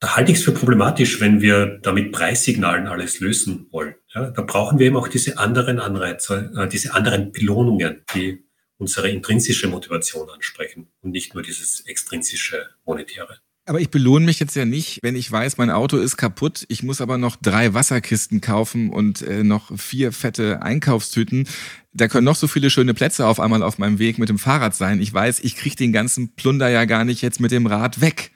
[0.00, 3.96] da halte ich es für problematisch, wenn wir damit Preissignalen alles lösen wollen.
[4.14, 8.44] Ja, da brauchen wir eben auch diese anderen Anreize, äh, diese anderen Belohnungen, die
[8.76, 13.40] unsere intrinsische Motivation ansprechen und nicht nur dieses extrinsische monetäre.
[13.68, 16.64] Aber ich belohne mich jetzt ja nicht, wenn ich weiß, mein Auto ist kaputt.
[16.68, 21.46] Ich muss aber noch drei Wasserkisten kaufen und äh, noch vier fette Einkaufstüten.
[21.92, 24.74] Da können noch so viele schöne Plätze auf einmal auf meinem Weg mit dem Fahrrad
[24.74, 25.02] sein.
[25.02, 28.30] Ich weiß, ich kriege den ganzen Plunder ja gar nicht jetzt mit dem Rad weg.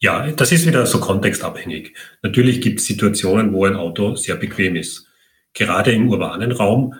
[0.00, 1.94] Ja, das ist wieder so kontextabhängig.
[2.22, 5.06] Natürlich gibt es Situationen, wo ein Auto sehr bequem ist.
[5.52, 6.94] Gerade im urbanen Raum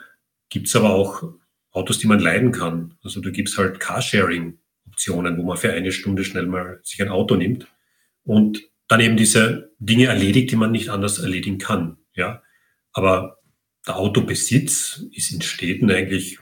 [0.48, 1.24] gibt es aber auch
[1.72, 2.94] Autos, die man leiden kann.
[3.02, 4.58] Also du gibst halt Carsharing
[4.94, 7.66] Optionen, wo man für eine Stunde schnell mal sich ein Auto nimmt
[8.22, 11.98] und dann eben diese Dinge erledigt, die man nicht anders erledigen kann.
[12.14, 12.42] Ja,
[12.92, 13.38] aber
[13.87, 16.38] der Autobesitz ist in Städten eigentlich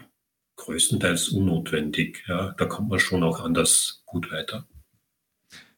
[0.57, 2.25] größtenteils unnotwendig.
[2.29, 4.69] Ja, da kommt man schon auch anders gut weiter.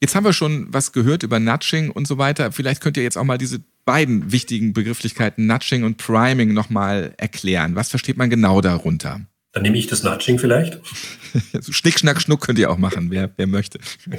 [0.01, 2.53] Jetzt haben wir schon was gehört über Nudging und so weiter.
[2.53, 7.77] Vielleicht könnt ihr jetzt auch mal diese beiden wichtigen Begrifflichkeiten Nudging und Priming nochmal erklären.
[7.77, 9.21] Was versteht man genau darunter?
[9.55, 10.81] Dann nehme ich das Nudging vielleicht.
[11.71, 13.79] Schnick, Schnack, Schnuck könnt ihr auch machen, wer, wer möchte.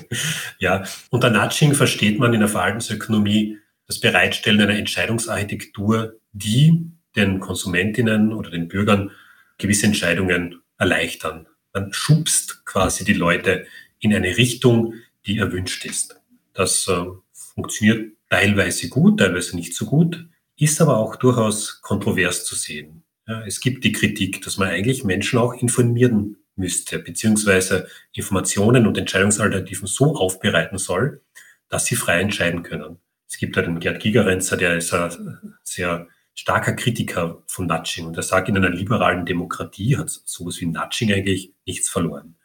[0.59, 8.33] Ja, unter Nudging versteht man in der Verhaltensökonomie das Bereitstellen einer Entscheidungsarchitektur, die den Konsumentinnen
[8.33, 9.11] oder den Bürgern
[9.57, 11.47] gewisse Entscheidungen erleichtern.
[11.73, 13.67] Man schubst quasi die Leute
[13.99, 14.93] in eine Richtung,
[15.25, 16.15] die erwünscht ist.
[16.53, 20.25] Das äh, funktioniert teilweise gut, teilweise nicht so gut,
[20.57, 23.03] ist aber auch durchaus kontrovers zu sehen.
[23.27, 28.97] Ja, es gibt die Kritik, dass man eigentlich Menschen auch informieren müsste, beziehungsweise Informationen und
[28.97, 31.21] Entscheidungsalternativen so aufbereiten soll,
[31.69, 32.97] dass sie frei entscheiden können.
[33.27, 38.17] Es gibt da den Gerd Gigerenzer, der ist ein sehr starker Kritiker von Nudging und
[38.17, 42.35] er sagt, in einer liberalen Demokratie hat sowas wie Nudging eigentlich nichts verloren.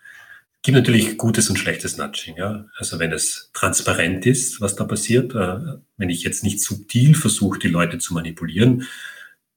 [0.57, 2.37] Es gibt natürlich gutes und schlechtes Nudging.
[2.37, 2.67] Ja?
[2.77, 7.59] Also wenn es transparent ist, was da passiert, äh, wenn ich jetzt nicht subtil versuche,
[7.59, 8.87] die Leute zu manipulieren,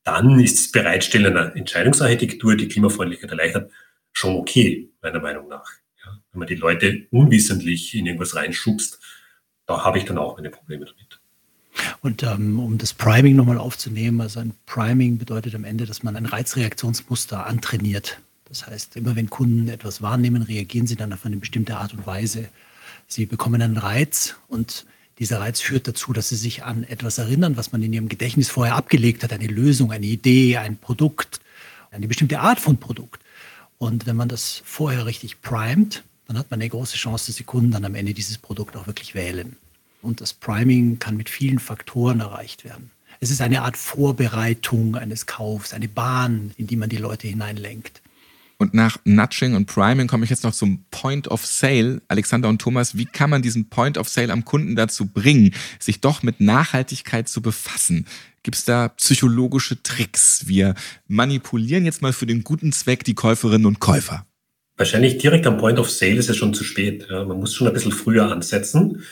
[0.04, 3.72] dann ist das Bereitstellen einer Entscheidungsarchitektur, die Klimafreundlichkeit erleichtert,
[4.12, 5.70] schon okay, meiner Meinung nach.
[6.04, 6.18] Ja?
[6.32, 9.00] Wenn man die Leute unwissentlich in irgendwas reinschubst,
[9.66, 11.20] da habe ich dann auch meine Probleme damit.
[12.02, 16.16] Und ähm, um das Priming nochmal aufzunehmen, also ein Priming bedeutet am Ende, dass man
[16.16, 18.20] ein Reizreaktionsmuster antrainiert.
[18.46, 22.06] Das heißt, immer wenn Kunden etwas wahrnehmen, reagieren sie dann auf eine bestimmte Art und
[22.06, 22.50] Weise.
[23.08, 24.86] Sie bekommen einen Reiz und
[25.20, 28.50] dieser Reiz führt dazu, dass sie sich an etwas erinnern, was man in ihrem Gedächtnis
[28.50, 31.40] vorher abgelegt hat, eine Lösung, eine Idee, ein Produkt,
[31.92, 33.22] eine bestimmte Art von Produkt.
[33.78, 37.44] Und wenn man das vorher richtig primet, dann hat man eine große Chance, dass die
[37.44, 39.58] Kunden dann am Ende dieses Produkt auch wirklich wählen.
[40.02, 42.92] Und das Priming kann mit vielen Faktoren erreicht werden.
[43.20, 48.02] Es ist eine Art Vorbereitung eines Kaufs, eine Bahn, in die man die Leute hineinlenkt.
[48.64, 52.02] Und nach Nudging und Priming komme ich jetzt noch zum Point of Sale.
[52.08, 56.00] Alexander und Thomas, wie kann man diesen Point of Sale am Kunden dazu bringen, sich
[56.00, 58.06] doch mit Nachhaltigkeit zu befassen?
[58.42, 60.48] Gibt es da psychologische Tricks?
[60.48, 60.76] Wir
[61.10, 64.26] manipulieren jetzt mal für den guten Zweck die Käuferinnen und Käufer.
[64.78, 67.06] Wahrscheinlich direkt am Point of Sale ist es schon zu spät.
[67.10, 69.04] Ja, man muss schon ein bisschen früher ansetzen.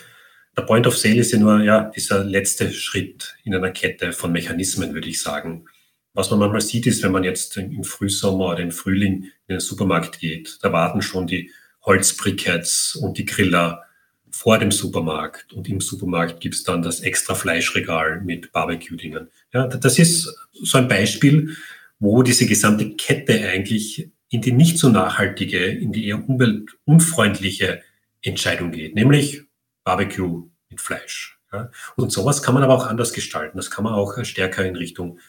[0.57, 4.31] Der Point of Sale ist ja nur ja, dieser letzte Schritt in einer Kette von
[4.31, 5.65] Mechanismen, würde ich sagen.
[6.13, 9.60] Was man manchmal sieht, ist, wenn man jetzt im Frühsommer oder im Frühling in den
[9.60, 11.52] Supermarkt geht, da warten schon die
[11.86, 13.84] Holzbriketts und die Griller
[14.30, 15.54] vor dem Supermarkt.
[15.54, 19.30] Und im Supermarkt gibt's dann das extra Fleischregal mit Barbecue-Dingen.
[19.54, 21.56] Ja, das ist so ein Beispiel,
[22.00, 27.82] wo diese gesamte Kette eigentlich in die nicht so nachhaltige, in die eher umweltunfreundliche
[28.21, 29.43] Entscheidung geht, nämlich
[29.84, 31.39] Barbecue mit Fleisch.
[31.52, 31.69] Ja.
[31.97, 33.58] Und sowas kann man aber auch anders gestalten.
[33.58, 35.19] Das kann man auch stärker in Richtung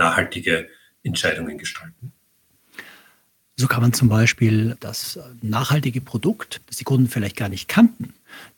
[0.00, 0.68] nachhaltige
[1.02, 2.12] Entscheidungen gestalten.
[3.56, 8.14] So kann man zum Beispiel das nachhaltige Produkt, das die Kunden vielleicht gar nicht kannten,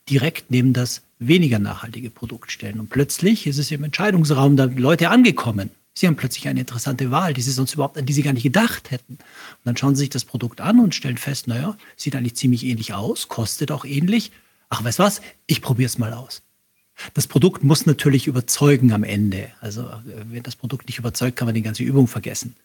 [0.09, 2.79] direkt neben das weniger nachhaltige Produkt stellen.
[2.79, 5.71] Und plötzlich ist es im Entscheidungsraum da Leute angekommen.
[5.93, 8.43] Sie haben plötzlich eine interessante Wahl, die sie sonst überhaupt an die sie gar nicht
[8.43, 9.15] gedacht hätten.
[9.15, 12.65] Und dann schauen sie sich das Produkt an und stellen fest, naja, sieht eigentlich ziemlich
[12.65, 14.31] ähnlich aus, kostet auch ähnlich,
[14.69, 16.42] ach, weißt was, ich probiere es mal aus.
[17.13, 19.49] Das Produkt muss natürlich überzeugen am Ende.
[19.61, 22.55] Also wenn das Produkt nicht überzeugt, kann man die ganze Übung vergessen.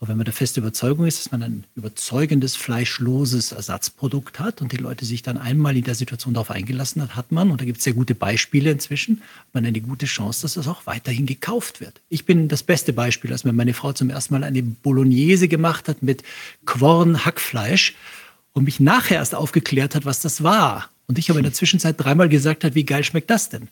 [0.00, 4.72] Aber wenn man der feste Überzeugung ist, dass man ein überzeugendes, fleischloses Ersatzprodukt hat und
[4.72, 7.66] die Leute sich dann einmal in der Situation darauf eingelassen hat, hat man, und da
[7.66, 9.20] gibt es sehr gute Beispiele inzwischen,
[9.52, 12.00] man eine gute Chance, dass das auch weiterhin gekauft wird.
[12.08, 15.86] Ich bin das beste Beispiel, als mir meine Frau zum ersten Mal eine Bolognese gemacht
[15.86, 16.22] hat mit
[16.64, 17.94] Quorn Hackfleisch
[18.54, 20.88] und mich nachher erst aufgeklärt hat, was das war.
[21.10, 23.66] Und ich aber in der Zwischenzeit dreimal gesagt hat, wie geil schmeckt das denn?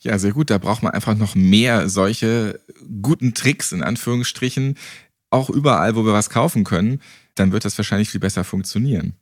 [0.00, 0.50] Ja, sehr gut.
[0.50, 2.58] Da braucht man einfach noch mehr solche
[3.00, 4.76] guten Tricks, in Anführungsstrichen,
[5.30, 7.00] auch überall, wo wir was kaufen können.
[7.36, 9.14] Dann wird das wahrscheinlich viel besser funktionieren.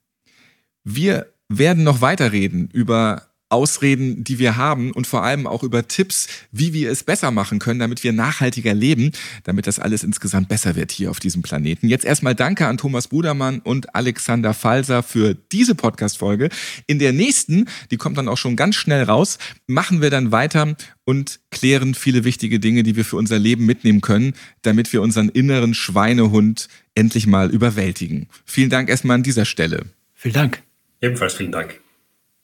[0.83, 6.29] Wir werden noch weiterreden über Ausreden, die wir haben und vor allem auch über Tipps,
[6.53, 9.13] wie wir es besser machen können, damit wir nachhaltiger leben,
[9.45, 11.89] damit das alles insgesamt besser wird hier auf diesem Planeten.
[11.89, 16.51] Jetzt erstmal danke an Thomas Budermann und Alexander Falser für diese Podcast-Folge.
[16.87, 20.77] In der nächsten, die kommt dann auch schon ganz schnell raus, machen wir dann weiter
[21.05, 25.29] und klären viele wichtige Dinge, die wir für unser Leben mitnehmen können, damit wir unseren
[25.29, 28.29] inneren Schweinehund endlich mal überwältigen.
[28.45, 29.85] Vielen Dank erstmal an dieser Stelle.
[30.15, 30.63] Vielen Dank.
[31.01, 31.84] Ebenfalls vielen Dank.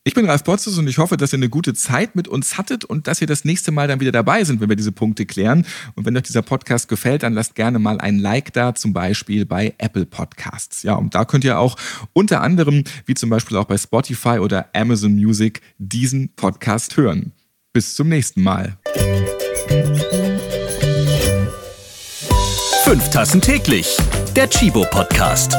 [0.03, 2.87] Ich bin Ralf Potzus und ich hoffe, dass ihr eine gute Zeit mit uns hattet
[2.87, 5.67] und dass ihr das nächste Mal dann wieder dabei sind, wenn wir diese Punkte klären.
[5.95, 9.45] Und wenn euch dieser Podcast gefällt, dann lasst gerne mal ein Like da, zum Beispiel
[9.45, 10.85] bei Apple Podcasts.
[10.85, 11.77] Ja, und da könnt ihr auch
[12.15, 17.33] unter anderem, wie zum Beispiel auch bei Spotify oder Amazon Music, diesen Podcast hören.
[17.75, 18.79] Bis zum nächsten Mal.
[22.85, 23.99] Fünf Tassen täglich.
[24.35, 25.59] Der Chibo Podcast.